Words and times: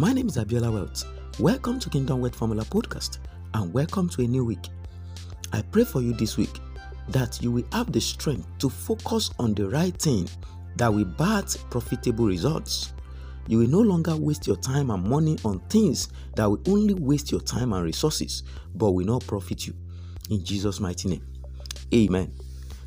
My 0.00 0.14
name 0.14 0.28
is 0.28 0.38
Abiola 0.38 0.72
Wealth. 0.72 1.04
Welcome 1.38 1.78
to 1.78 1.90
Kingdom 1.90 2.22
Wealth 2.22 2.34
Formula 2.34 2.64
Podcast 2.64 3.18
and 3.52 3.70
welcome 3.70 4.08
to 4.08 4.22
a 4.22 4.26
new 4.26 4.46
week. 4.46 4.70
I 5.52 5.60
pray 5.60 5.84
for 5.84 6.00
you 6.00 6.14
this 6.14 6.38
week 6.38 6.58
that 7.08 7.42
you 7.42 7.52
will 7.52 7.66
have 7.72 7.92
the 7.92 8.00
strength 8.00 8.48
to 8.60 8.70
focus 8.70 9.30
on 9.38 9.52
the 9.52 9.68
right 9.68 9.94
thing 9.94 10.26
that 10.76 10.88
will 10.90 11.04
birth 11.04 11.68
profitable 11.68 12.24
results. 12.24 12.94
You 13.46 13.58
will 13.58 13.68
no 13.68 13.80
longer 13.80 14.16
waste 14.16 14.46
your 14.46 14.56
time 14.56 14.88
and 14.88 15.04
money 15.04 15.36
on 15.44 15.58
things 15.68 16.08
that 16.34 16.48
will 16.48 16.62
only 16.66 16.94
waste 16.94 17.30
your 17.30 17.42
time 17.42 17.74
and 17.74 17.84
resources 17.84 18.42
but 18.76 18.92
will 18.92 19.04
not 19.04 19.26
profit 19.26 19.66
you. 19.66 19.74
In 20.30 20.42
Jesus' 20.42 20.80
mighty 20.80 21.10
name. 21.10 21.26
Amen. 21.92 22.32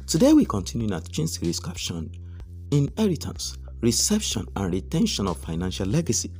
Today 0.07 0.33
we 0.33 0.45
continue 0.45 0.87
in 0.87 0.93
our 0.93 1.01
teaching 1.01 1.27
series 1.27 1.59
captioned 1.59 2.17
Inheritance, 2.71 3.59
Reception 3.81 4.47
and 4.55 4.73
Retention 4.73 5.27
of 5.27 5.37
Financial 5.37 5.85
Legacy. 5.85 6.31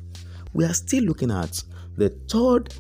We 0.54 0.66
are 0.66 0.74
still 0.74 1.04
looking 1.04 1.32
at 1.32 1.64
the 1.98 2.10
third 2.30 2.74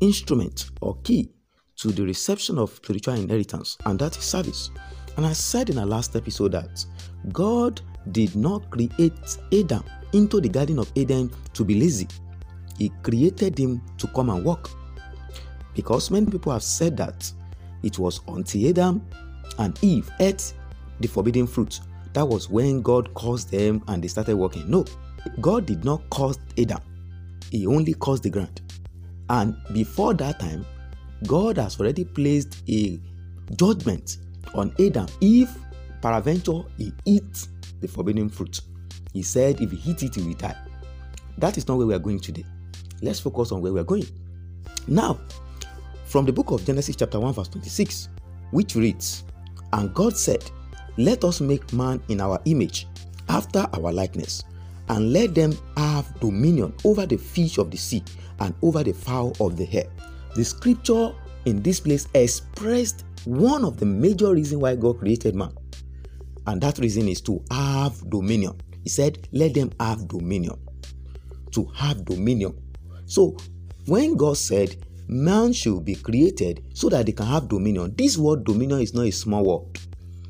instrument 0.00 0.70
or 0.80 0.96
key 1.02 1.30
to 1.76 1.88
the 1.88 2.04
reception 2.04 2.58
of 2.58 2.70
spiritual 2.70 3.14
inheritance, 3.14 3.76
and 3.84 3.98
that 3.98 4.16
is 4.16 4.24
service. 4.24 4.70
And 5.16 5.26
I 5.26 5.32
said 5.32 5.70
in 5.70 5.78
our 5.78 5.86
last 5.86 6.14
episode 6.16 6.52
that 6.52 6.84
God 7.32 7.80
did 8.12 8.36
not 8.36 8.70
create 8.70 9.38
Adam 9.52 9.84
into 10.12 10.40
the 10.40 10.48
Garden 10.48 10.78
of 10.78 10.90
Eden 10.94 11.30
to 11.54 11.64
be 11.64 11.80
lazy, 11.80 12.08
He 12.78 12.90
created 13.02 13.58
him 13.58 13.80
to 13.98 14.06
come 14.08 14.30
and 14.30 14.44
work. 14.44 14.70
Because 15.74 16.10
many 16.10 16.26
people 16.26 16.52
have 16.52 16.62
said 16.62 16.96
that 16.98 17.30
it 17.82 17.98
was 17.98 18.20
until 18.28 18.68
Adam 18.68 19.06
and 19.58 19.78
Eve 19.82 20.10
ate 20.20 20.54
the 21.00 21.08
forbidden 21.08 21.46
fruit 21.46 21.80
that 22.16 22.26
was 22.26 22.48
when 22.48 22.80
God 22.80 23.12
caused 23.12 23.50
them 23.50 23.82
and 23.88 24.02
they 24.02 24.08
started 24.08 24.36
working. 24.36 24.70
No, 24.70 24.86
God 25.42 25.66
did 25.66 25.84
not 25.84 26.08
cause 26.08 26.38
Adam, 26.58 26.80
He 27.50 27.66
only 27.66 27.94
caused 27.94 28.22
the 28.22 28.30
ground. 28.30 28.60
And 29.28 29.56
before 29.72 30.14
that 30.14 30.40
time, 30.40 30.64
God 31.26 31.56
has 31.58 31.80
already 31.80 32.04
placed 32.04 32.62
a 32.68 33.00
judgment 33.56 34.18
on 34.54 34.74
Adam 34.78 35.06
if 35.20 35.50
peradventure 36.02 36.62
he 36.76 36.92
eats 37.04 37.48
the 37.80 37.88
forbidden 37.88 38.28
fruit. 38.28 38.60
He 39.12 39.22
said 39.22 39.60
if 39.60 39.70
he 39.70 39.90
eats 39.90 40.02
it, 40.02 40.14
he 40.14 40.22
will 40.22 40.34
die. 40.34 40.56
That 41.38 41.56
is 41.56 41.68
not 41.68 41.78
where 41.78 41.86
we 41.86 41.94
are 41.94 41.98
going 41.98 42.20
today. 42.20 42.44
Let's 43.02 43.20
focus 43.20 43.52
on 43.52 43.60
where 43.60 43.72
we 43.72 43.80
are 43.80 43.84
going. 43.84 44.06
Now, 44.86 45.18
from 46.04 46.24
the 46.24 46.32
book 46.32 46.50
of 46.50 46.64
Genesis, 46.64 46.96
chapter 46.96 47.18
1, 47.18 47.34
verse 47.34 47.48
26, 47.48 48.08
which 48.52 48.74
reads, 48.74 49.24
And 49.72 49.92
God 49.92 50.16
said, 50.16 50.50
Let 50.96 51.24
us 51.24 51.40
make 51.40 51.72
man 51.72 52.00
in 52.08 52.20
our 52.20 52.40
image, 52.44 52.86
after 53.28 53.66
our 53.74 53.92
likeness, 53.92 54.44
and 54.88 55.12
let 55.12 55.34
them 55.34 55.56
have 55.76 56.18
dominion 56.20 56.74
over 56.84 57.06
the 57.06 57.16
fish 57.16 57.58
of 57.58 57.70
the 57.70 57.76
sea 57.76 58.02
and 58.40 58.54
over 58.62 58.82
the 58.82 58.92
fowl 58.92 59.34
of 59.40 59.56
the 59.56 59.68
air. 59.72 59.86
The 60.34 60.44
scripture 60.44 61.12
in 61.44 61.62
this 61.62 61.80
place 61.80 62.08
expressed 62.14 63.04
one 63.24 63.64
of 63.64 63.78
the 63.78 63.86
major 63.86 64.32
reasons 64.32 64.62
why 64.62 64.76
God 64.76 64.98
created 64.98 65.34
man. 65.34 65.52
And 66.46 66.60
that 66.60 66.78
reason 66.78 67.08
is 67.08 67.20
to 67.22 67.42
have 67.50 68.08
dominion. 68.08 68.60
He 68.84 68.88
said, 68.88 69.28
Let 69.32 69.54
them 69.54 69.72
have 69.80 70.06
dominion. 70.06 70.56
To 71.52 71.64
have 71.74 72.04
dominion. 72.04 72.54
So, 73.06 73.36
when 73.86 74.16
God 74.16 74.36
said 74.36 74.76
man 75.08 75.52
should 75.52 75.84
be 75.84 75.94
created 75.94 76.64
so 76.74 76.88
that 76.88 77.06
they 77.06 77.12
can 77.12 77.26
have 77.26 77.48
dominion, 77.48 77.94
this 77.96 78.16
word 78.16 78.44
dominion 78.44 78.80
is 78.80 78.94
not 78.94 79.06
a 79.06 79.10
small 79.10 79.44
word, 79.44 79.78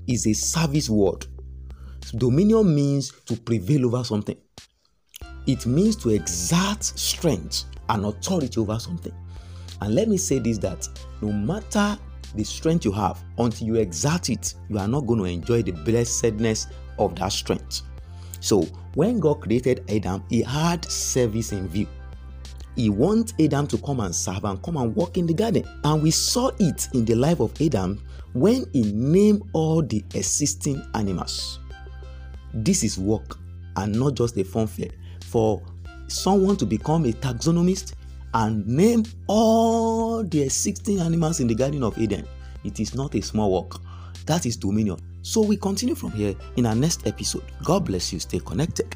it's 0.06 0.26
a 0.26 0.32
service 0.32 0.88
word. 0.88 1.26
Dominion 2.16 2.74
means 2.74 3.12
to 3.26 3.36
prevail 3.36 3.86
over 3.86 4.04
something, 4.04 4.36
it 5.46 5.66
means 5.66 5.96
to 5.96 6.10
exert 6.10 6.82
strength 6.82 7.64
and 7.88 8.04
authority 8.04 8.60
over 8.60 8.78
something. 8.78 9.12
And 9.80 9.94
let 9.94 10.08
me 10.08 10.16
say 10.16 10.38
this 10.38 10.58
that 10.58 10.88
no 11.20 11.32
matter 11.32 11.98
the 12.34 12.44
strength 12.44 12.84
you 12.84 12.92
have, 12.92 13.22
until 13.38 13.66
you 13.66 13.74
exert 13.76 14.30
it, 14.30 14.54
you 14.68 14.78
are 14.78 14.88
not 14.88 15.06
going 15.06 15.20
to 15.20 15.26
enjoy 15.26 15.62
the 15.62 15.72
blessedness 15.72 16.68
of 16.98 17.14
that 17.16 17.32
strength. 17.32 17.82
So, 18.40 18.62
when 18.94 19.20
God 19.20 19.40
created 19.40 19.84
Adam, 19.90 20.24
He 20.28 20.42
had 20.42 20.84
service 20.84 21.52
in 21.52 21.68
view. 21.68 21.86
He 22.76 22.90
wants 22.90 23.32
Adam 23.40 23.66
to 23.68 23.78
come 23.78 24.00
and 24.00 24.14
serve 24.14 24.44
and 24.44 24.62
come 24.62 24.76
and 24.76 24.94
work 24.94 25.16
in 25.16 25.26
the 25.26 25.32
garden. 25.32 25.64
And 25.84 26.02
we 26.02 26.10
saw 26.10 26.50
it 26.58 26.88
in 26.92 27.06
the 27.06 27.14
life 27.14 27.40
of 27.40 27.58
Adam 27.60 28.02
when 28.34 28.66
he 28.74 28.92
named 28.92 29.42
all 29.54 29.82
the 29.82 30.04
existing 30.14 30.86
animals. 30.94 31.58
This 32.52 32.84
is 32.84 32.98
work 32.98 33.38
and 33.76 33.98
not 33.98 34.14
just 34.14 34.36
a 34.36 34.44
fun 34.44 34.66
fair. 34.66 34.90
For 35.26 35.62
someone 36.08 36.56
to 36.56 36.66
become 36.66 37.04
a 37.04 37.12
taxonomist 37.12 37.94
and 38.34 38.66
name 38.66 39.04
all 39.26 40.22
the 40.22 40.42
existing 40.42 41.00
animals 41.00 41.40
in 41.40 41.46
the 41.46 41.54
Garden 41.54 41.82
of 41.82 41.98
Eden, 41.98 42.26
it 42.64 42.80
is 42.80 42.94
not 42.94 43.14
a 43.14 43.20
small 43.20 43.52
work. 43.52 43.80
That 44.26 44.46
is 44.46 44.56
dominion. 44.56 44.98
So 45.22 45.40
we 45.40 45.56
continue 45.56 45.94
from 45.94 46.12
here 46.12 46.34
in 46.56 46.66
our 46.66 46.74
next 46.74 47.06
episode. 47.06 47.44
God 47.64 47.84
bless 47.84 48.12
you. 48.12 48.20
Stay 48.20 48.38
connected. 48.38 48.94